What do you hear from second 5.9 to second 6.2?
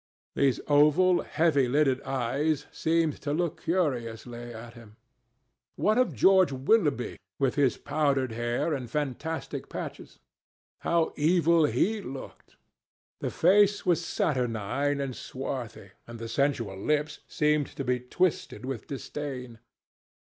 of